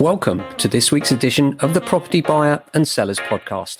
[0.00, 3.78] Welcome to this week's edition of the Property Buyer and Sellers Podcast.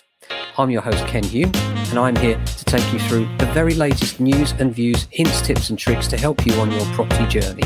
[0.56, 4.18] I'm your host, Ken Hume, and I'm here to take you through the very latest
[4.18, 7.62] news and views, hints, tips, and tricks to help you on your property journey.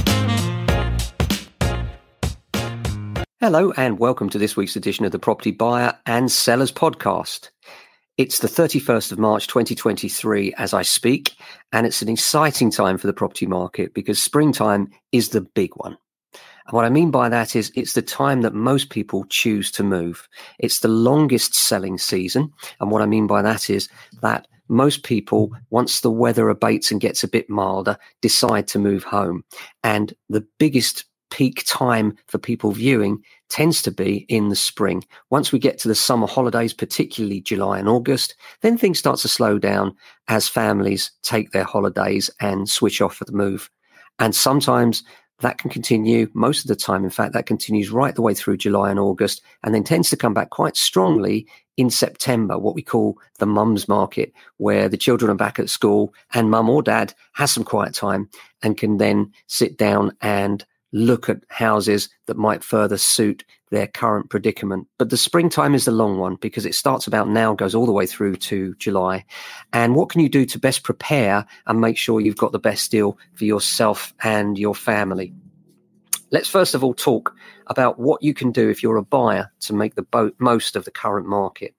[3.41, 7.49] Hello, and welcome to this week's edition of the Property Buyer and Sellers Podcast.
[8.19, 11.37] It's the 31st of March 2023 as I speak,
[11.73, 15.97] and it's an exciting time for the property market because springtime is the big one.
[16.67, 19.83] And what I mean by that is it's the time that most people choose to
[19.83, 20.29] move.
[20.59, 22.53] It's the longest selling season.
[22.81, 23.89] And what I mean by that is
[24.21, 29.05] that most people, once the weather abates and gets a bit milder, decide to move
[29.05, 29.45] home.
[29.83, 35.03] And the biggest peak time for people viewing tends to be in the spring.
[35.31, 39.29] Once we get to the summer holidays, particularly July and August, then things start to
[39.29, 39.95] slow down
[40.29, 43.71] as families take their holidays and switch off for the move.
[44.19, 45.03] And sometimes
[45.43, 47.05] that can continue most of the time.
[47.05, 50.17] In fact, that continues right the way through July and August, and then tends to
[50.17, 51.47] come back quite strongly
[51.77, 56.15] in September, what we call the mums market, where the children are back at school
[56.35, 58.29] and mum or dad has some quiet time
[58.63, 64.29] and can then sit down and look at houses that might further suit their current
[64.29, 64.87] predicament.
[64.99, 67.93] But the springtime is the long one because it starts about now, goes all the
[67.93, 69.25] way through to July.
[69.73, 72.91] And what can you do to best prepare and make sure you've got the best
[72.91, 75.33] deal for yourself and your family?
[76.31, 77.35] Let's first of all talk
[77.67, 80.85] about what you can do if you're a buyer to make the bo- most of
[80.85, 81.75] the current market.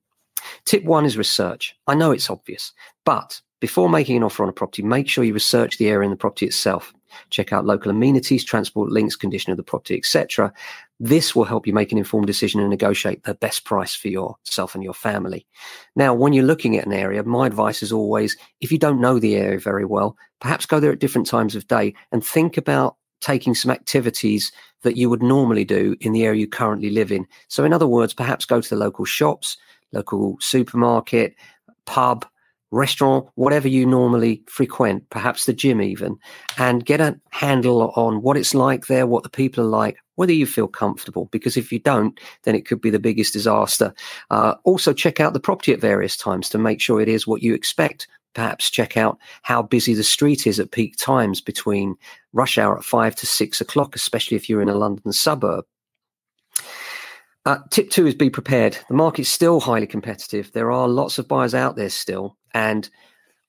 [0.66, 1.76] Tip one is research.
[1.88, 2.74] I know it's obvious,
[3.06, 6.12] but before making an offer on a property, make sure you research the area and
[6.12, 6.94] the property itself.
[7.30, 10.54] Check out local amenities, transport links, condition of the property, etc.
[11.00, 14.76] This will help you make an informed decision and negotiate the best price for yourself
[14.76, 15.46] and your family.
[15.96, 19.20] Now, when you're looking at an area, my advice is always if you don't know
[19.20, 22.98] the area very well, perhaps go there at different times of day and think about
[23.22, 27.26] taking some activities that you would normally do in the area you currently live in.
[27.48, 29.58] So, in other words, perhaps go to the local shops,
[29.94, 31.36] local supermarket,
[31.86, 32.26] pub,
[32.74, 36.18] restaurant, whatever you normally frequent, perhaps the gym even,
[36.58, 40.34] and get a handle on what it's like there, what the people are like, whether
[40.34, 41.30] you feel comfortable.
[41.32, 43.94] Because if you don't, then it could be the biggest disaster.
[44.30, 47.44] Uh, also, check out the property at various times to make sure it is what
[47.44, 48.08] you expect.
[48.34, 51.96] Perhaps check out how busy the street is at peak times between
[52.34, 55.66] rush hour at five to six o'clock, especially if you're in a London suburb.
[57.46, 58.78] Uh, tip two is be prepared.
[58.88, 60.52] The market's still highly competitive.
[60.54, 62.38] There are lots of buyers out there still.
[62.54, 62.90] And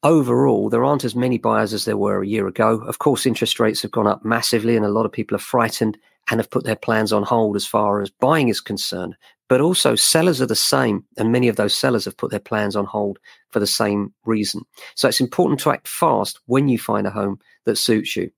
[0.03, 2.81] overall, there aren't as many buyers as there were a year ago.
[2.83, 5.99] Of course, interest rates have gone up massively, and a lot of people are frightened
[6.31, 9.17] and have put their plans on hold as far as buying is concerned.
[9.49, 12.77] But also, sellers are the same, and many of those sellers have put their plans
[12.77, 13.19] on hold
[13.51, 14.63] for the same reason.
[14.95, 18.31] So it's important to act fast when you find a home that suits you.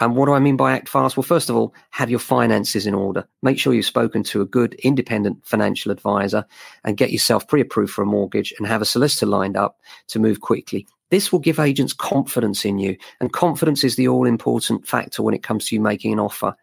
[0.00, 1.16] And what do I mean by act fast?
[1.16, 3.26] Well, first of all, have your finances in order.
[3.42, 6.44] Make sure you've spoken to a good independent financial advisor
[6.84, 9.78] and get yourself pre approved for a mortgage and have a solicitor lined up
[10.08, 10.86] to move quickly.
[11.10, 15.34] This will give agents confidence in you, and confidence is the all important factor when
[15.34, 16.54] it comes to you making an offer.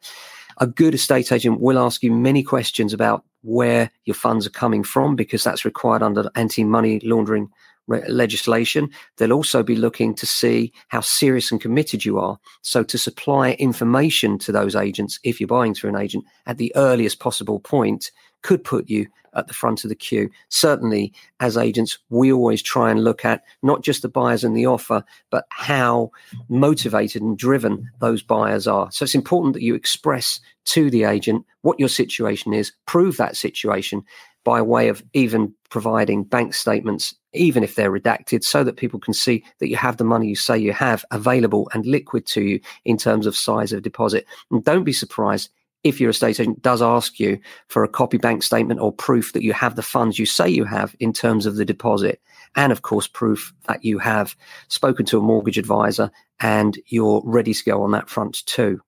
[0.59, 4.83] A good estate agent will ask you many questions about where your funds are coming
[4.83, 7.49] from because that's required under anti money laundering
[7.87, 8.89] legislation.
[9.17, 12.37] They'll also be looking to see how serious and committed you are.
[12.61, 16.71] So, to supply information to those agents, if you're buying through an agent at the
[16.75, 20.29] earliest possible point, could put you at the front of the queue.
[20.49, 24.65] Certainly, as agents, we always try and look at not just the buyers and the
[24.65, 26.11] offer, but how
[26.47, 28.91] motivated and driven those buyers are.
[28.91, 33.35] So it's important that you express to the agent what your situation is, prove that
[33.35, 34.03] situation
[34.45, 39.13] by way of even providing bank statements, even if they're redacted, so that people can
[39.13, 42.61] see that you have the money you say you have available and liquid to you
[42.85, 44.25] in terms of size of deposit.
[44.51, 45.49] And don't be surprised
[45.83, 49.43] if your estate agent does ask you for a copy bank statement or proof that
[49.43, 52.21] you have the funds you say you have in terms of the deposit,
[52.55, 54.35] and of course, proof that you have
[54.67, 58.81] spoken to a mortgage advisor and you're ready to go on that front too.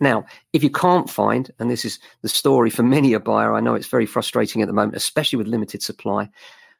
[0.00, 3.60] Now, if you can't find, and this is the story for many a buyer, I
[3.60, 6.30] know it's very frustrating at the moment, especially with limited supply.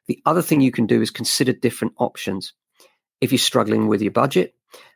[0.07, 2.53] The other thing you can do is consider different options.
[3.21, 4.55] If you're struggling with your budget,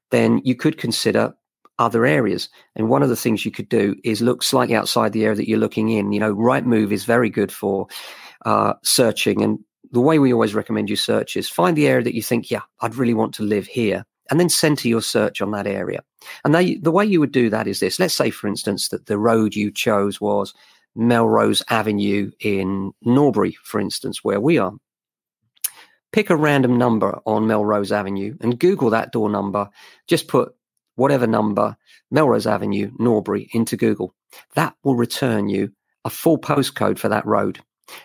[0.09, 1.35] then you could consider
[1.77, 2.49] other areas.
[2.75, 5.47] And one of the things you could do is look slightly outside the area that
[5.47, 6.11] you're looking in.
[6.11, 7.87] You know, Rightmove is very good for
[8.45, 9.41] uh, searching.
[9.43, 9.59] And
[9.91, 12.61] the way we always recommend you search is find the area that you think, yeah,
[12.81, 14.05] I'd really want to live here.
[14.29, 16.03] And then center your search on that area.
[16.43, 17.99] And they, the way you would do that is this.
[17.99, 20.53] Let's say, for instance, that the road you chose was
[20.95, 24.73] Melrose Avenue in Norbury, for instance, where we are.
[26.11, 29.69] Pick a random number on Melrose Avenue and Google that door number.
[30.07, 30.55] Just put
[30.95, 31.75] whatever number,
[32.09, 34.15] Melrose Avenue, Norbury, into Google.
[34.55, 35.71] That will return you
[36.05, 37.59] a full postcode for that road.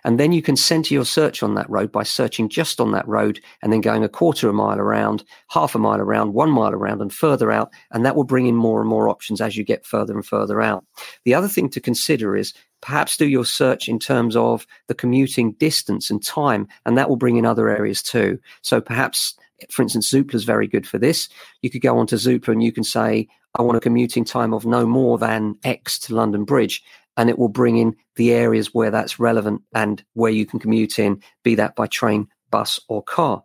[0.05, 3.07] And then you can center your search on that road by searching just on that
[3.09, 6.51] road and then going a quarter of a mile around, half a mile around, one
[6.51, 7.71] mile around, and further out.
[7.91, 10.61] And that will bring in more and more options as you get further and further
[10.61, 10.85] out.
[11.25, 15.53] The other thing to consider is perhaps do your search in terms of the commuting
[15.53, 18.39] distance and time, and that will bring in other areas too.
[18.63, 19.35] So perhaps,
[19.71, 21.29] for instance, Zoopla is very good for this.
[21.63, 24.65] You could go onto Zoopla and you can say, I want a commuting time of
[24.65, 26.83] no more than X to London Bridge
[27.17, 30.99] and it will bring in the areas where that's relevant and where you can commute
[30.99, 33.45] in, be that by train, bus, or car.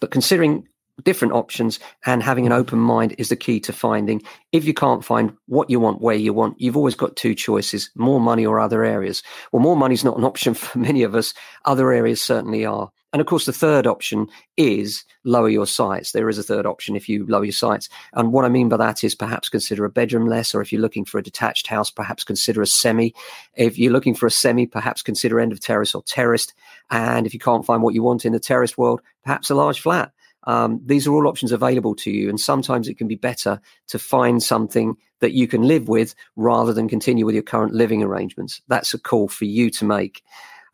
[0.00, 0.66] But considering
[1.02, 2.60] different options and having an mm-hmm.
[2.60, 4.22] open mind is the key to finding.
[4.52, 7.90] If you can't find what you want where you want, you've always got two choices
[7.96, 9.22] more money or other areas.
[9.52, 12.90] Well, more money is not an option for many of us, other areas certainly are.
[13.14, 14.26] And of course, the third option
[14.56, 18.32] is lower your sights There is a third option if you lower your sights And
[18.32, 21.04] what I mean by that is perhaps consider a bedroom less, or if you're looking
[21.04, 23.14] for a detached house, perhaps consider a semi.
[23.54, 26.54] If you're looking for a semi, perhaps consider end of terrace or terraced.
[26.90, 29.80] And if you can't find what you want in the terraced world, perhaps a large
[29.80, 30.10] flat.
[30.46, 32.28] Um, these are all options available to you.
[32.28, 36.72] And sometimes it can be better to find something that you can live with rather
[36.72, 38.60] than continue with your current living arrangements.
[38.68, 40.22] That's a call for you to make.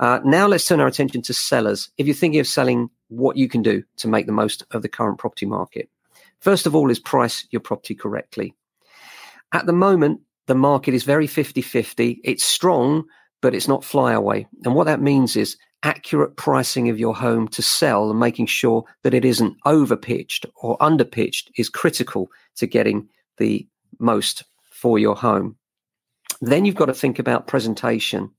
[0.00, 1.90] Uh, now let's turn our attention to sellers.
[1.99, 4.88] If you're thinking of selling, what you can do to make the most of the
[4.88, 5.90] current property market.
[6.40, 8.55] First of all, is price your property correctly.
[9.52, 12.20] At the moment, the market is very 50 50.
[12.25, 13.05] It's strong,
[13.43, 14.46] but it's not flyaway.
[14.64, 18.85] And what that means is accurate pricing of your home to sell and making sure
[19.03, 23.67] that it isn't overpitched or underpitched is critical to getting the
[23.99, 25.56] most for your home.
[26.43, 28.31] Then you've got to think about presentation.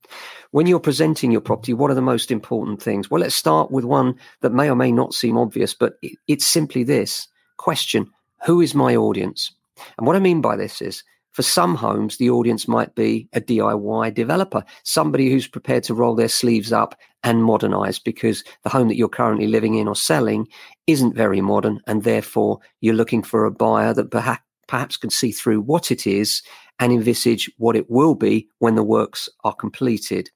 [0.50, 3.10] When you're presenting your property, what are the most important things?
[3.10, 5.94] Well, let's start with one that may or may not seem obvious, but
[6.26, 7.28] it's simply this
[7.58, 8.10] question
[8.44, 9.52] Who is my audience?
[9.98, 13.40] And what I mean by this is for some homes, the audience might be a
[13.40, 16.94] DIY developer, somebody who's prepared to roll their sleeves up
[17.24, 20.46] and modernize because the home that you're currently living in or selling
[20.86, 21.80] isn't very modern.
[21.86, 26.42] And therefore, you're looking for a buyer that perhaps can see through what it is
[26.78, 30.30] and envisage what it will be when the works are completed.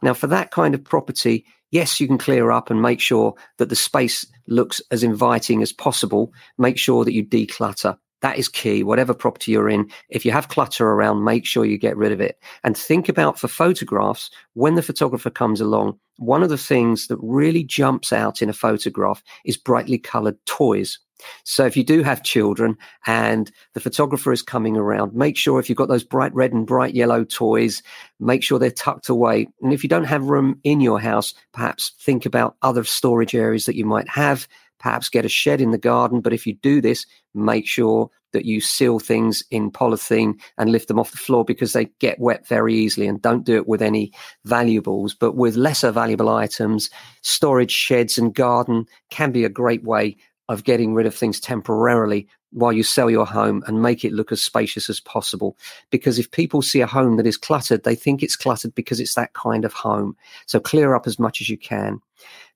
[0.00, 3.68] Now, for that kind of property, yes, you can clear up and make sure that
[3.68, 6.32] the space looks as inviting as possible.
[6.56, 7.98] Make sure that you declutter.
[8.20, 8.82] That is key.
[8.82, 12.20] Whatever property you're in, if you have clutter around, make sure you get rid of
[12.20, 12.38] it.
[12.64, 17.18] And think about for photographs, when the photographer comes along, one of the things that
[17.22, 20.98] really jumps out in a photograph is brightly colored toys.
[21.44, 22.76] So if you do have children
[23.06, 26.66] and the photographer is coming around, make sure if you've got those bright red and
[26.66, 27.82] bright yellow toys,
[28.20, 29.48] make sure they're tucked away.
[29.60, 33.66] And if you don't have room in your house, perhaps think about other storage areas
[33.66, 34.46] that you might have.
[34.78, 36.20] Perhaps get a shed in the garden.
[36.20, 40.88] But if you do this, make sure that you seal things in polythene and lift
[40.88, 43.80] them off the floor because they get wet very easily and don't do it with
[43.80, 44.12] any
[44.44, 45.14] valuables.
[45.14, 46.90] But with lesser valuable items,
[47.22, 50.16] storage sheds and garden can be a great way
[50.48, 54.32] of getting rid of things temporarily while you sell your home and make it look
[54.32, 55.56] as spacious as possible.
[55.90, 59.14] Because if people see a home that is cluttered, they think it's cluttered because it's
[59.14, 60.16] that kind of home.
[60.46, 62.00] So clear up as much as you can.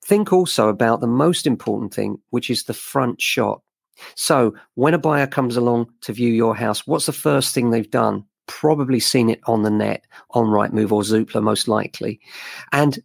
[0.03, 3.61] Think also about the most important thing, which is the front shot.
[4.15, 7.89] So when a buyer comes along to view your house, what's the first thing they've
[7.89, 8.25] done?
[8.47, 12.19] Probably seen it on the net, on Rightmove or Zoopla, most likely.
[12.71, 12.99] And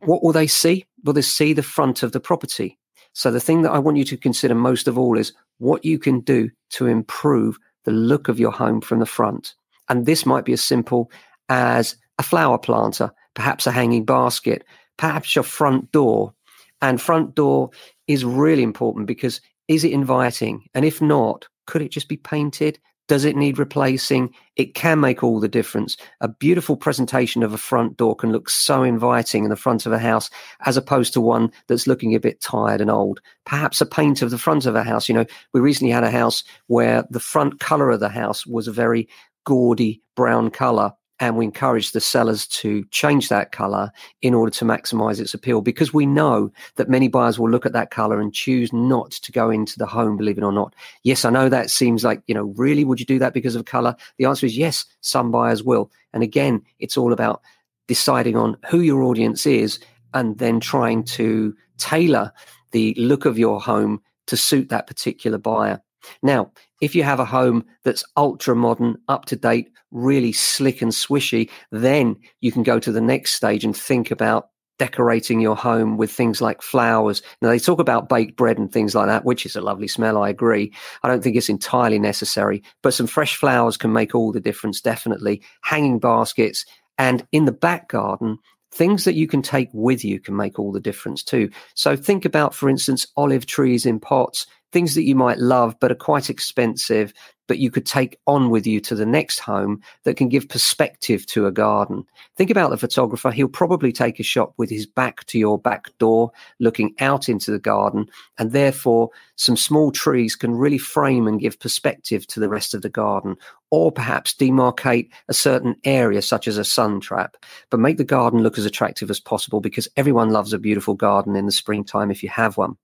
[0.00, 0.84] what will they see?
[1.04, 2.78] Will they see the front of the property?
[3.14, 5.98] So the thing that I want you to consider most of all is what you
[5.98, 9.54] can do to improve the look of your home from the front.
[9.88, 11.10] And this might be as simple
[11.48, 14.64] as a flower planter, perhaps a hanging basket,
[14.96, 16.34] perhaps your front door.
[16.82, 17.70] And front door
[18.08, 20.64] is really important because is it inviting?
[20.74, 22.78] And if not, could it just be painted?
[23.06, 24.32] Does it need replacing?
[24.56, 25.96] It can make all the difference.
[26.20, 29.92] A beautiful presentation of a front door can look so inviting in the front of
[29.92, 30.30] a house
[30.64, 33.20] as opposed to one that's looking a bit tired and old.
[33.44, 35.08] Perhaps a paint of the front of a house.
[35.08, 38.68] You know, we recently had a house where the front color of the house was
[38.68, 39.08] a very
[39.44, 43.92] gaudy brown color and we encourage the sellers to change that color
[44.22, 47.72] in order to maximize its appeal because we know that many buyers will look at
[47.72, 50.74] that color and choose not to go into the home believe it or not.
[51.02, 53.64] Yes i know that seems like you know really would you do that because of
[53.64, 53.94] color?
[54.18, 55.90] The answer is yes some buyers will.
[56.12, 57.42] And again it's all about
[57.86, 59.78] deciding on who your audience is
[60.14, 62.32] and then trying to tailor
[62.70, 65.80] the look of your home to suit that particular buyer.
[66.22, 66.50] Now,
[66.80, 71.48] if you have a home that's ultra modern, up to date, really slick and swishy,
[71.70, 76.10] then you can go to the next stage and think about decorating your home with
[76.10, 77.22] things like flowers.
[77.40, 80.20] Now, they talk about baked bread and things like that, which is a lovely smell.
[80.20, 80.72] I agree.
[81.02, 84.80] I don't think it's entirely necessary, but some fresh flowers can make all the difference,
[84.80, 85.42] definitely.
[85.62, 86.64] Hanging baskets,
[86.98, 88.38] And in the back garden,
[88.74, 91.48] things that you can take with you can make all the difference too.
[91.74, 95.92] So think about, for instance, olive trees in pots, things that you might love but
[95.92, 97.14] are quite expensive,
[97.46, 101.26] but you could take on with you to the next home that can give perspective
[101.26, 102.04] to a garden.
[102.36, 103.30] Think about the photographer.
[103.30, 107.50] He'll probably take a shot with his back to your back door, looking out into
[107.50, 108.06] the garden.
[108.38, 112.82] And therefore, some small trees can really frame and give perspective to the rest of
[112.82, 113.36] the garden,
[113.70, 117.36] or perhaps demarcate a certain area, such as a sun trap,
[117.70, 121.36] but make the garden look as attractive as possible because everyone loves a beautiful garden
[121.36, 122.76] in the springtime if you have one.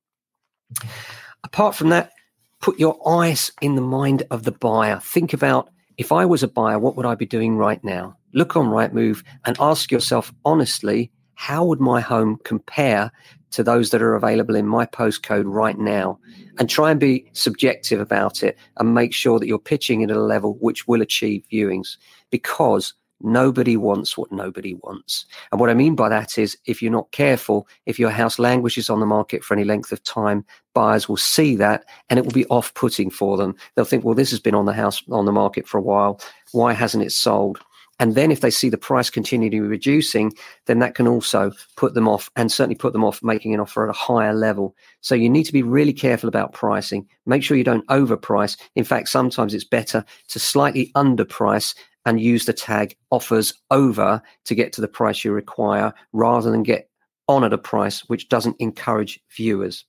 [1.44, 2.12] Apart from that,
[2.60, 5.00] put your eyes in the mind of the buyer.
[5.02, 8.16] Think about if I was a buyer, what would I be doing right now?
[8.32, 13.10] Look on Rightmove and ask yourself honestly, how would my home compare
[13.52, 16.18] to those that are available in my postcode right now?
[16.58, 20.16] And try and be subjective about it and make sure that you're pitching it at
[20.16, 21.96] a level which will achieve viewings
[22.30, 25.26] because Nobody wants what nobody wants.
[25.52, 28.88] And what I mean by that is if you're not careful, if your house languishes
[28.88, 32.32] on the market for any length of time, buyers will see that and it will
[32.32, 33.54] be off putting for them.
[33.74, 36.20] They'll think, well, this has been on the house on the market for a while.
[36.52, 37.60] Why hasn't it sold?
[38.00, 40.32] And then if they see the price continually reducing,
[40.64, 43.84] then that can also put them off and certainly put them off making an offer
[43.84, 44.74] at a higher level.
[45.02, 47.06] So you need to be really careful about pricing.
[47.26, 48.58] Make sure you don't overprice.
[48.74, 51.74] In fact, sometimes it's better to slightly underprice
[52.07, 56.62] and use the tag offers over to get to the price you require rather than
[56.62, 56.88] get
[57.28, 59.85] on at a price which doesn't encourage viewers.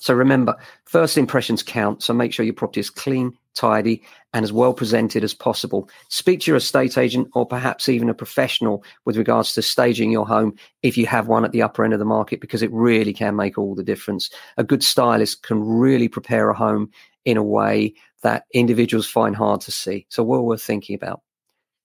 [0.00, 2.02] So remember, first impressions count.
[2.02, 5.88] So make sure your property is clean, tidy, and as well presented as possible.
[6.08, 10.26] Speak to your estate agent or perhaps even a professional with regards to staging your
[10.26, 13.12] home if you have one at the upper end of the market, because it really
[13.12, 14.28] can make all the difference.
[14.56, 16.90] A good stylist can really prepare a home
[17.24, 20.06] in a way that individuals find hard to see.
[20.08, 21.22] So well worth thinking about.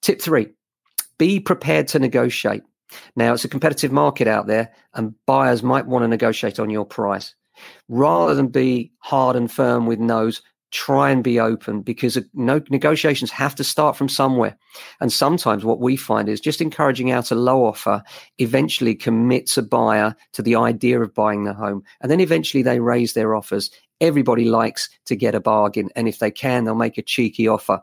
[0.02, 0.48] Tip three,
[1.18, 2.64] be prepared to negotiate.
[3.16, 6.86] Now it's a competitive market out there and buyers might want to negotiate on your
[6.86, 7.36] price.
[7.90, 13.32] Rather than be hard and firm with no's, try and be open because no negotiations
[13.32, 14.58] have to start from somewhere.
[15.00, 18.04] And sometimes what we find is just encouraging out a low offer
[18.38, 21.84] eventually commits a buyer to the idea of buying the home.
[22.02, 23.72] And then eventually they raise their offers
[24.02, 25.90] everybody likes to get a bargain.
[25.96, 27.82] And if they can, they'll make a cheeky offer.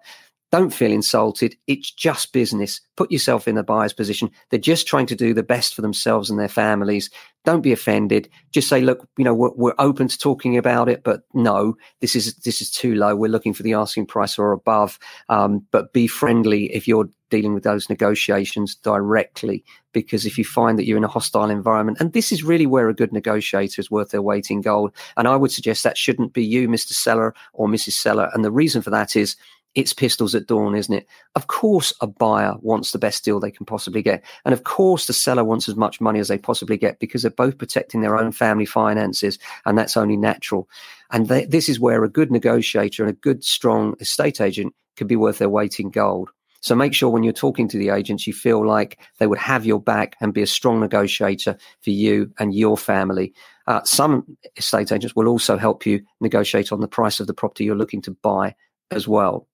[0.54, 1.56] Don't feel insulted.
[1.66, 2.80] It's just business.
[2.96, 4.30] Put yourself in the buyer's position.
[4.50, 7.10] They're just trying to do the best for themselves and their families.
[7.44, 8.28] Don't be offended.
[8.52, 12.14] Just say, look, you know, we're, we're, open to talking about it, but no, this
[12.14, 13.16] is this is too low.
[13.16, 15.00] We're looking for the asking price or above.
[15.28, 20.78] Um, but be friendly if you're dealing with those negotiations directly, because if you find
[20.78, 23.90] that you're in a hostile environment, and this is really where a good negotiator is
[23.90, 24.92] worth their weight in gold.
[25.16, 26.92] And I would suggest that shouldn't be you, Mr.
[26.92, 27.94] Seller or Mrs.
[27.94, 28.30] Seller.
[28.32, 29.34] And the reason for that is
[29.74, 31.06] it's pistols at dawn, isn't it?
[31.34, 34.22] Of course, a buyer wants the best deal they can possibly get.
[34.44, 37.30] And of course, the seller wants as much money as they possibly get because they're
[37.30, 39.38] both protecting their own family finances.
[39.66, 40.68] And that's only natural.
[41.10, 45.08] And they, this is where a good negotiator and a good, strong estate agent could
[45.08, 46.30] be worth their weight in gold.
[46.60, 49.66] So make sure when you're talking to the agents, you feel like they would have
[49.66, 53.34] your back and be a strong negotiator for you and your family.
[53.66, 57.64] Uh, some estate agents will also help you negotiate on the price of the property
[57.64, 58.54] you're looking to buy
[58.90, 59.46] as well.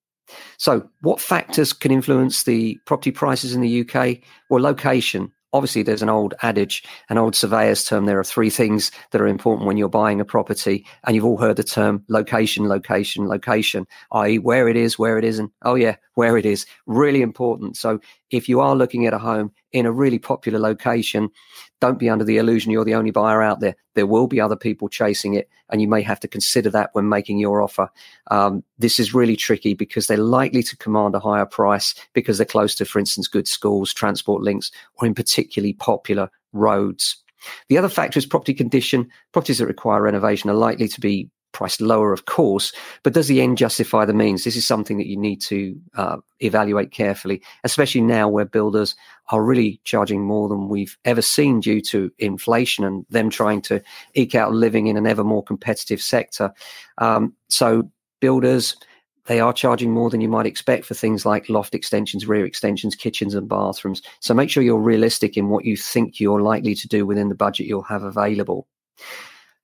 [0.58, 4.18] So, what factors can influence the property prices in the UK?
[4.48, 5.32] Well, location.
[5.52, 8.04] Obviously, there's an old adage, an old surveyor's term.
[8.04, 11.38] There are three things that are important when you're buying a property, and you've all
[11.38, 15.50] heard the term location, location, location, i.e., where it is, where it isn't.
[15.62, 16.66] Oh, yeah, where it is.
[16.86, 17.76] Really important.
[17.76, 21.30] So, if you are looking at a home in a really popular location,
[21.80, 23.76] don't be under the illusion you're the only buyer out there.
[23.94, 27.08] There will be other people chasing it, and you may have to consider that when
[27.08, 27.88] making your offer.
[28.30, 32.46] Um, this is really tricky because they're likely to command a higher price because they're
[32.46, 37.16] close to, for instance, good schools, transport links, or in particularly popular roads.
[37.68, 39.08] The other factor is property condition.
[39.32, 43.40] Properties that require renovation are likely to be priced lower, of course, but does the
[43.40, 44.44] end justify the means?
[44.44, 48.94] This is something that you need to uh, evaluate carefully, especially now where builders
[49.30, 53.82] are really charging more than we've ever seen due to inflation and them trying to
[54.14, 56.52] eke out living in an ever more competitive sector.
[56.98, 57.90] Um, so,
[58.20, 58.76] builders,
[59.26, 62.96] they are charging more than you might expect for things like loft extensions, rear extensions,
[62.96, 64.02] kitchens, and bathrooms.
[64.20, 67.34] So, make sure you're realistic in what you think you're likely to do within the
[67.34, 68.66] budget you'll have available.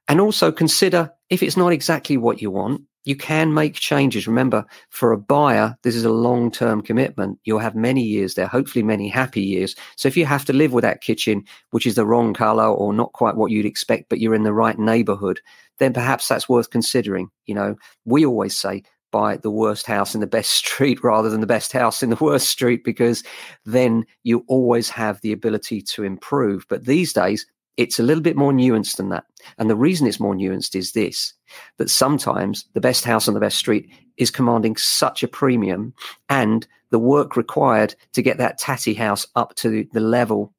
[0.09, 4.27] And also consider if it's not exactly what you want, you can make changes.
[4.27, 7.39] Remember, for a buyer, this is a long term commitment.
[7.45, 9.77] You'll have many years there, hopefully many happy years.
[9.97, 12.93] So if you have to live with that kitchen, which is the wrong color or
[12.93, 15.41] not quite what you'd expect, but you're in the right neighborhood,
[15.79, 17.29] then perhaps that's worth considering.
[17.47, 18.83] You know, we always say
[19.13, 22.17] buy the worst house in the best street rather than the best house in the
[22.21, 23.23] worst street because
[23.65, 26.67] then you always have the ability to improve.
[26.69, 27.47] But these days,
[27.77, 29.25] it's a little bit more nuanced than that.
[29.59, 31.35] And the reason it's more nuanced is this
[31.79, 35.95] that sometimes the best house on the best street is commanding such a premium
[36.29, 40.53] and the work required to get that tatty house up to the level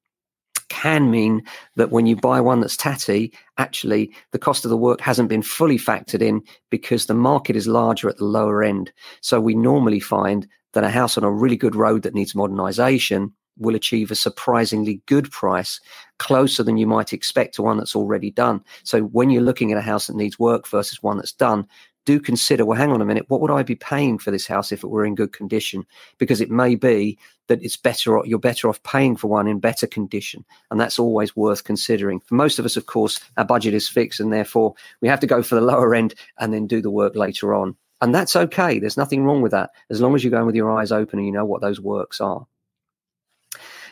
[0.70, 1.44] can mean
[1.76, 5.42] that when you buy one that's tatty, actually the cost of the work hasn't been
[5.42, 8.92] fully factored in because the market is larger at the lower end.
[9.22, 13.34] So we normally find that a house on a really good road that needs modernization
[13.60, 15.80] will achieve a surprisingly good price
[16.20, 18.64] closer than you might expect to one that's already done.
[18.84, 21.68] So when you're looking at a house that needs work versus one that's done,
[22.08, 24.72] do consider well hang on a minute what would i be paying for this house
[24.72, 25.86] if it were in good condition?
[26.18, 29.86] Because it may be that it's better you're better off paying for one in better
[29.86, 32.22] condition and that's always worth considering.
[32.22, 35.28] For most of us of course our budget is fixed and therefore we have to
[35.28, 37.76] go for the lower end and then do the work later on.
[38.00, 38.80] And that's okay.
[38.80, 41.26] There's nothing wrong with that as long as you're going with your eyes open and
[41.26, 42.48] you know what those works are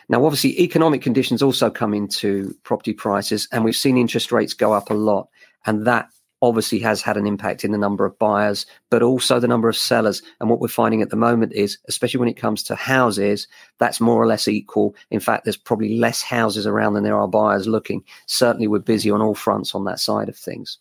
[0.08, 4.72] now, obviously, economic conditions also come into property prices, and we've seen interest rates go
[4.72, 5.28] up a lot,
[5.66, 6.08] and that
[6.42, 9.76] obviously has had an impact in the number of buyers, but also the number of
[9.76, 10.22] sellers.
[10.38, 13.48] And what we're finding at the moment is, especially when it comes to houses,
[13.78, 14.94] that's more or less equal.
[15.10, 18.04] In fact, there's probably less houses around than there are buyers looking.
[18.26, 20.78] Certainly, we're busy on all fronts on that side of things.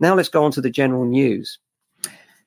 [0.00, 1.58] Now, let's go on to the general news.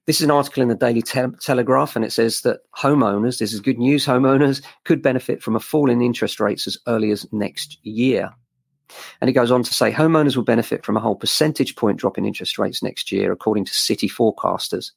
[0.08, 3.52] This is an article in the Daily Te- Telegraph, and it says that homeowners, this
[3.52, 7.28] is good news, homeowners could benefit from a fall in interest rates as early as
[7.34, 8.34] next year.
[9.20, 12.18] And it goes on to say homeowners will benefit from a whole percentage point drop
[12.18, 14.92] in interest rates next year, according to city forecasters.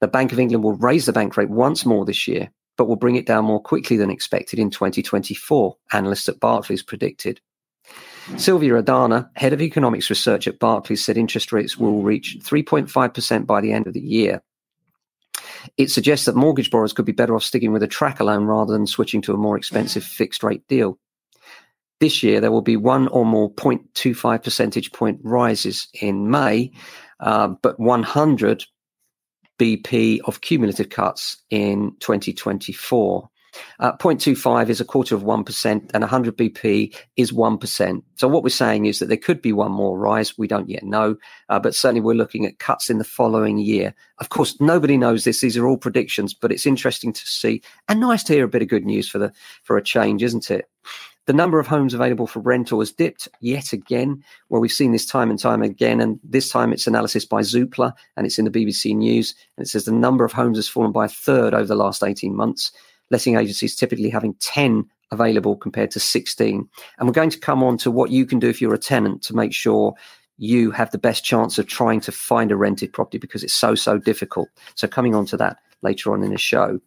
[0.00, 2.94] The Bank of England will raise the bank rate once more this year, but will
[2.94, 7.40] bring it down more quickly than expected in 2024, analysts at Barclays predicted.
[8.36, 13.60] Silvia Ardagna, head of economics research at Barclays, said interest rates will reach 3.5% by
[13.60, 14.42] the end of the year.
[15.76, 18.72] It suggests that mortgage borrowers could be better off sticking with a tracker loan rather
[18.72, 20.98] than switching to a more expensive fixed rate deal.
[22.00, 26.72] This year, there will be one or more 0.25 percentage point rises in May,
[27.20, 28.64] uh, but 100
[29.58, 33.30] BP of cumulative cuts in 2024.
[33.78, 38.02] Uh, 0.25 is a quarter of 1%, and 100 BP is 1%.
[38.14, 40.36] So, what we're saying is that there could be one more rise.
[40.38, 41.16] We don't yet know,
[41.48, 43.94] uh, but certainly we're looking at cuts in the following year.
[44.18, 45.40] Of course, nobody knows this.
[45.40, 48.62] These are all predictions, but it's interesting to see and nice to hear a bit
[48.62, 50.68] of good news for, the, for a change, isn't it?
[51.26, 54.22] The number of homes available for rental has dipped yet again.
[54.48, 57.92] Well, we've seen this time and time again, and this time it's analysis by Zoopla
[58.16, 59.34] and it's in the BBC News.
[59.56, 62.04] And it says the number of homes has fallen by a third over the last
[62.04, 62.70] 18 months.
[63.10, 66.68] Letting agencies typically having 10 available compared to 16.
[66.98, 69.22] And we're going to come on to what you can do if you're a tenant
[69.22, 69.94] to make sure
[70.38, 73.74] you have the best chance of trying to find a rented property because it's so,
[73.74, 74.48] so difficult.
[74.74, 76.80] So, coming on to that later on in the show.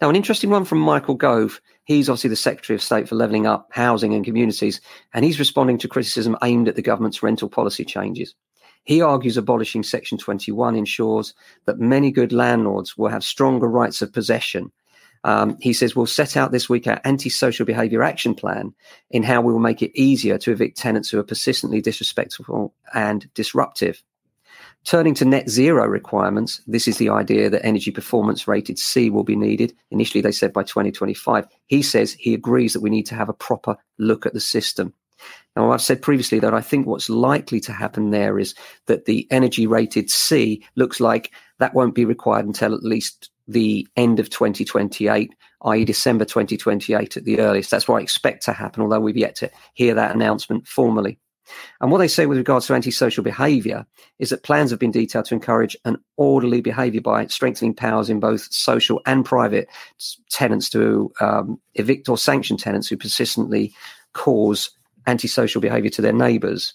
[0.00, 1.60] Now, an interesting one from Michael Gove.
[1.84, 4.80] He's obviously the Secretary of State for Levelling Up Housing and Communities,
[5.14, 8.34] and he's responding to criticism aimed at the government's rental policy changes.
[8.84, 14.12] He argues abolishing Section 21 ensures that many good landlords will have stronger rights of
[14.12, 14.70] possession.
[15.26, 18.72] Um, he says, We'll set out this week our antisocial behaviour action plan
[19.10, 23.28] in how we will make it easier to evict tenants who are persistently disrespectful and
[23.34, 24.02] disruptive.
[24.84, 29.24] Turning to net zero requirements, this is the idea that energy performance rated C will
[29.24, 29.74] be needed.
[29.90, 31.48] Initially, they said by 2025.
[31.66, 34.94] He says he agrees that we need to have a proper look at the system.
[35.56, 38.54] Now, I've said previously that I think what's likely to happen there is
[38.86, 43.86] that the energy rated C looks like that won't be required until at least the
[43.96, 47.70] end of 2028, i.e., December 2028 at the earliest.
[47.70, 51.18] That's what I expect to happen, although we've yet to hear that announcement formally.
[51.80, 53.86] And what they say with regards to antisocial behaviour
[54.18, 58.20] is that plans have been detailed to encourage an orderly behaviour by strengthening powers in
[58.20, 59.68] both social and private
[60.30, 63.72] tenants to um, evict or sanction tenants who persistently
[64.12, 64.70] cause
[65.06, 66.74] antisocial behaviour to their neighbours.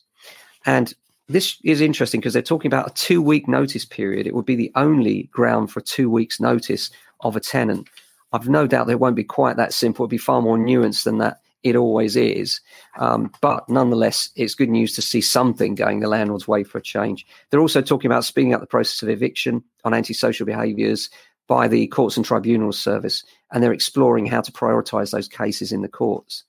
[0.65, 0.93] And
[1.27, 4.27] this is interesting because they're talking about a two week notice period.
[4.27, 6.89] It would be the only ground for two weeks' notice
[7.21, 7.87] of a tenant.
[8.33, 10.03] I've no doubt that it won't be quite that simple.
[10.03, 12.59] It'll be far more nuanced than that it always is.
[12.97, 16.81] Um, but nonetheless, it's good news to see something going the landlord's way for a
[16.81, 17.25] change.
[17.49, 21.09] They're also talking about speeding up the process of eviction on antisocial behaviours
[21.47, 25.81] by the Courts and Tribunals Service, and they're exploring how to prioritise those cases in
[25.81, 26.43] the courts.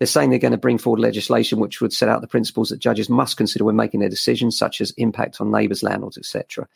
[0.00, 2.80] They're saying they're going to bring forward legislation which would set out the principles that
[2.80, 6.66] judges must consider when making their decisions, such as impact on neighbours, landlords, etc.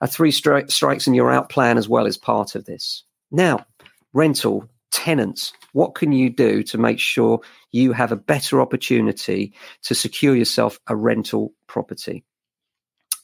[0.00, 3.02] A three stri- strikes and you're out plan as well as part of this.
[3.32, 3.66] Now,
[4.12, 9.94] rental tenants what can you do to make sure you have a better opportunity to
[9.94, 12.24] secure yourself a rental property?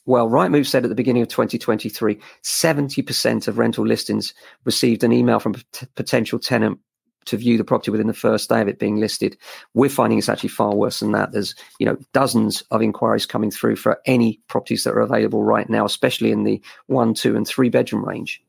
[0.05, 4.35] Well, Rightmove said at the beginning of 2023, 70% of rental listings
[4.65, 6.77] received an email from a potential tenant
[7.25, 9.37] to view the property within the first day of it being listed.
[9.73, 11.31] We're finding it's actually far worse than that.
[11.31, 15.69] There's, you know, dozens of inquiries coming through for any properties that are available right
[15.69, 18.41] now, especially in the one, two, and three bedroom range.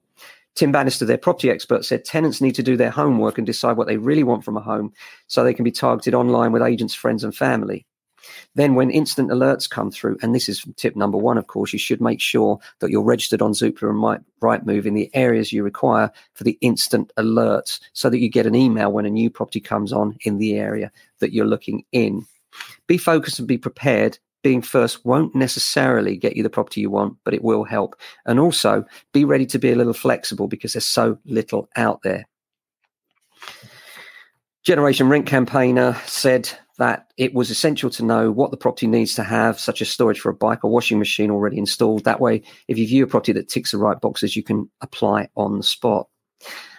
[0.55, 3.89] Tim Bannister, their property expert, said tenants need to do their homework and decide what
[3.89, 4.93] they really want from a home
[5.27, 7.85] so they can be targeted online with agents, friends, and family.
[8.55, 11.79] Then, when instant alerts come through, and this is tip number one, of course, you
[11.79, 16.11] should make sure that you're registered on Zoopla and Rightmove in the areas you require
[16.35, 19.93] for the instant alerts so that you get an email when a new property comes
[19.93, 22.27] on in the area that you're looking in.
[22.87, 27.17] Be focused and be prepared being first won't necessarily get you the property you want,
[27.25, 27.97] but it will help.
[28.27, 32.29] And also be ready to be a little flexible because there's so little out there.
[34.63, 39.23] Generation Rent campaigner said that it was essential to know what the property needs to
[39.23, 42.05] have, such as storage for a bike or washing machine already installed.
[42.05, 45.29] That way, if you view a property that ticks the right boxes, you can apply
[45.37, 46.09] on the spot.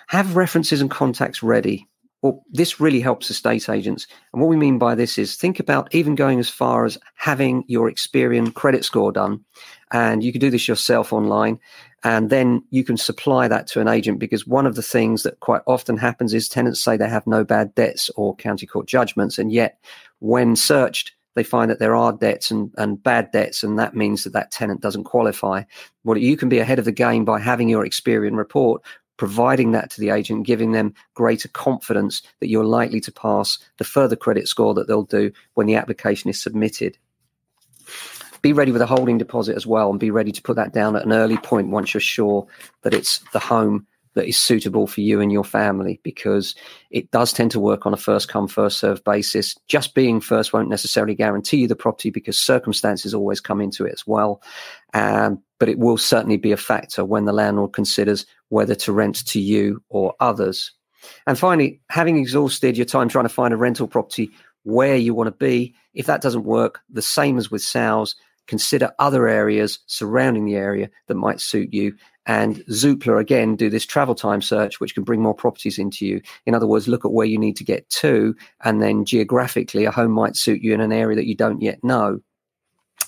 [0.07, 1.87] Have references and contacts ready.
[2.21, 4.07] Well, this really helps estate agents.
[4.33, 7.63] And what we mean by this is think about even going as far as having
[7.67, 9.45] your Experian credit score done.
[9.91, 11.59] And you can do this yourself online.
[12.05, 15.39] And then you can supply that to an agent because one of the things that
[15.39, 19.39] quite often happens is tenants say they have no bad debts or county court judgments.
[19.39, 19.79] And yet,
[20.19, 24.23] when searched, they find that there are debts and, and bad debts, and that means
[24.23, 25.63] that that tenant doesn't qualify.
[26.03, 28.83] Well, you can be ahead of the game by having your Experian report
[29.17, 33.83] providing that to the agent, giving them greater confidence that you're likely to pass the
[33.83, 36.97] further credit score that they'll do when the application is submitted.
[38.45, 40.95] Be ready with a holding deposit as well and be ready to put that down
[40.95, 42.45] at an early point once you're sure
[42.83, 46.53] that it's the home that is suitable for you and your family because
[46.91, 49.55] it does tend to work on a first come first serve basis.
[49.67, 53.93] Just being first won't necessarily guarantee you the property because circumstances always come into it
[53.93, 54.43] as well.
[54.93, 59.25] Um, but it will certainly be a factor when the landlord considers whether to rent
[59.25, 60.71] to you or others.
[61.25, 64.29] And finally having exhausted your time trying to find a rental property
[64.61, 68.15] where you want to be if that doesn't work the same as with sales
[68.47, 73.85] consider other areas surrounding the area that might suit you and Zoopla again do this
[73.85, 76.21] travel time search, which can bring more properties into you.
[76.45, 79.91] In other words, look at where you need to get to, and then geographically, a
[79.91, 82.19] home might suit you in an area that you don't yet know.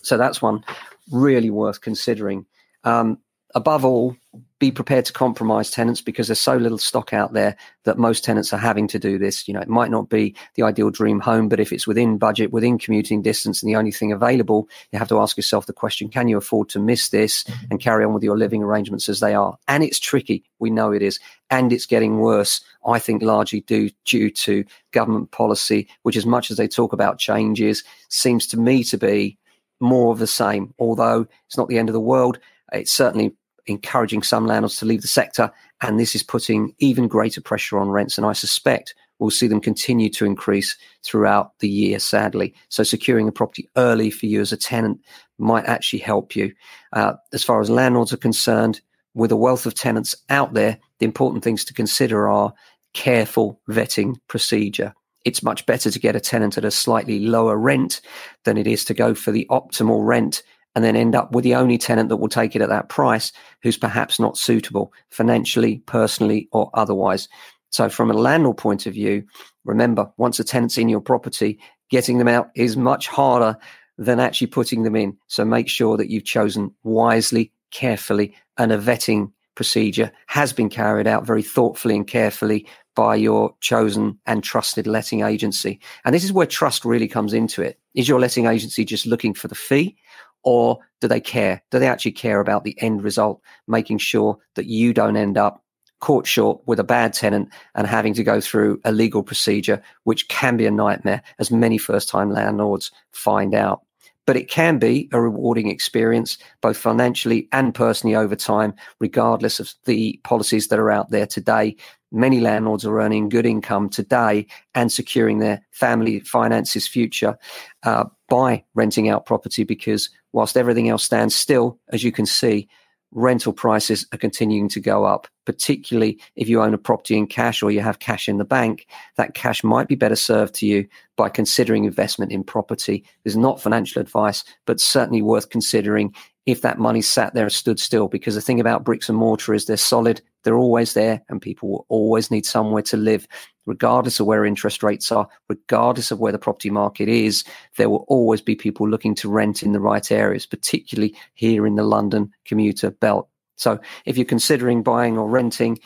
[0.04, 0.64] So that's one
[1.12, 2.46] really worth considering.
[2.84, 3.18] Um,
[3.56, 4.16] above all,
[4.60, 8.52] be prepared to compromise tenants because there's so little stock out there that most tenants
[8.54, 9.48] are having to do this.
[9.48, 12.52] You know, it might not be the ideal dream home, but if it's within budget,
[12.52, 16.10] within commuting distance, and the only thing available, you have to ask yourself the question
[16.10, 17.66] can you afford to miss this mm-hmm.
[17.72, 19.58] and carry on with your living arrangements as they are?
[19.68, 20.44] And it's tricky.
[20.60, 21.20] We know it is.
[21.52, 26.50] And it's getting worse, I think, largely due, due to government policy, which, as much
[26.50, 29.38] as they talk about changes, seems to me to be
[29.80, 30.74] more of the same.
[30.80, 32.40] Although it's not the end of the world,
[32.74, 33.34] it's certainly
[33.68, 35.52] encouraging some landlords to leave the sector,
[35.82, 38.18] and this is putting even greater pressure on rents.
[38.18, 42.54] And I suspect we'll see them continue to increase throughout the year, sadly.
[42.70, 45.02] So securing a property early for you as a tenant
[45.38, 46.54] might actually help you.
[46.94, 48.82] Uh, as far as landlords are concerned,
[49.18, 52.54] with a wealth of tenants out there, the important things to consider are
[52.94, 54.94] careful vetting procedure.
[55.26, 58.00] It's much better to get a tenant at a slightly lower rent
[58.46, 60.44] than it is to go for the optimal rent
[60.78, 63.32] and then end up with the only tenant that will take it at that price
[63.64, 67.28] who's perhaps not suitable financially, personally, or otherwise.
[67.72, 69.26] So, from a landlord point of view,
[69.66, 71.60] remember once a tenant's in your property,
[71.90, 73.58] getting them out is much harder
[73.98, 75.18] than actually putting them in.
[75.26, 81.08] So, make sure that you've chosen wisely, carefully, and a vetting procedure has been carried
[81.08, 85.80] out very thoughtfully and carefully by your chosen and trusted letting agency.
[86.06, 87.80] And this is where trust really comes into it.
[87.96, 89.98] Is your letting agency just looking for the fee?
[90.44, 91.62] Or do they care?
[91.72, 95.64] Do they actually care about the end result, making sure that you don't end up
[96.00, 100.28] caught short with a bad tenant and having to go through a legal procedure, which
[100.28, 103.82] can be a nightmare, as many first time landlords find out.
[104.26, 109.74] But it can be a rewarding experience, both financially and personally over time, regardless of
[109.86, 111.78] the policies that are out there today.
[112.12, 117.38] Many landlords are earning good income today and securing their family finances future
[117.84, 122.68] uh, by renting out property because whilst everything else stands still, as you can see,
[123.12, 127.64] rental prices are continuing to go up, particularly if you own a property in cash
[127.64, 128.86] or you have cash in the bank.
[129.16, 133.06] That cash might be better served to you by considering investment in property.
[133.24, 136.14] This is not financial advice, but certainly worth considering
[136.46, 138.08] if that money sat there and stood still.
[138.08, 141.70] Because the thing about bricks and mortar is they're solid, they're always there, and people
[141.70, 143.28] will always need somewhere to live,
[143.68, 147.44] regardless of where interest rates are, regardless of where the property market is.
[147.76, 151.76] There will always be people looking to rent in the right areas, particularly here in
[151.76, 153.30] the London commuter belt.
[153.58, 155.80] So if you're considering buying or renting,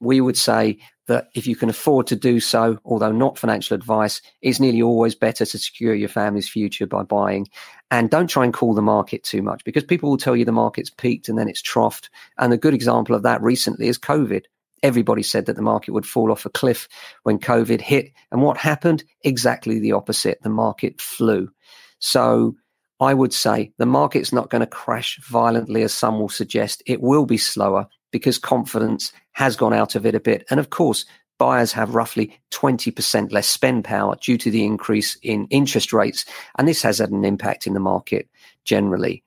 [0.00, 4.20] we would say that if you can afford to do so, although not financial advice,
[4.42, 7.46] it's nearly always better to secure your family's future by buying.
[7.90, 10.52] And don't try and call the market too much because people will tell you the
[10.52, 12.08] market's peaked and then it's troughed.
[12.38, 14.44] And a good example of that recently is COVID.
[14.82, 16.88] Everybody said that the market would fall off a cliff
[17.22, 18.12] when COVID hit.
[18.30, 19.04] And what happened?
[19.22, 20.42] Exactly the opposite.
[20.42, 21.50] The market flew.
[21.98, 22.56] So
[23.00, 26.82] I would say the market's not going to crash violently, as some will suggest.
[26.86, 30.46] It will be slower because confidence has gone out of it a bit.
[30.50, 31.04] And of course,
[31.38, 36.24] buyers have roughly 20% less spend power due to the increase in interest rates.
[36.58, 38.28] And this has had an impact in the market
[38.64, 39.22] generally.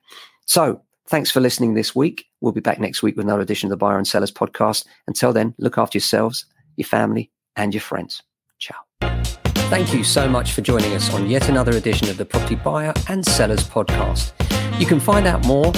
[0.46, 2.26] So thanks for listening this week.
[2.40, 4.86] We'll be back next week with another edition of the Buyer and Sellers podcast.
[5.06, 6.46] Until then, look after yourselves,
[6.76, 8.22] your family, and your friends.
[8.58, 8.76] Ciao.
[9.68, 12.94] Thank you so much for joining us on yet another edition of the Property Buyer
[13.08, 14.32] and Sellers podcast.
[14.80, 15.72] You can find out more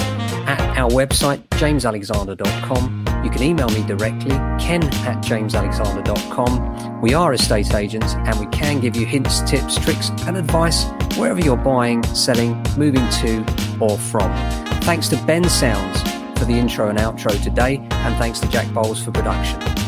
[0.47, 3.23] at our website, jamesalexander.com.
[3.23, 7.01] You can email me directly, ken at jamesalexander.com.
[7.01, 10.85] We are estate agents and we can give you hints, tips, tricks, and advice
[11.17, 13.45] wherever you're buying, selling, moving to,
[13.79, 14.72] or from.
[14.83, 16.01] Thanks to Ben Sounds
[16.37, 19.82] for the intro and outro today, and thanks to Jack Bowles for production.